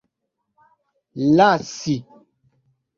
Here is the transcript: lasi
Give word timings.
lasi 1.35 1.95